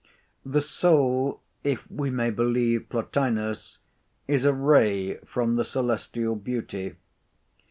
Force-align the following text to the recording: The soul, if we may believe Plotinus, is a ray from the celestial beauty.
The 0.43 0.61
soul, 0.61 1.41
if 1.63 1.85
we 1.91 2.09
may 2.09 2.31
believe 2.31 2.89
Plotinus, 2.89 3.77
is 4.27 4.45
a 4.45 4.51
ray 4.51 5.17
from 5.17 5.57
the 5.57 5.63
celestial 5.63 6.35
beauty. 6.35 6.95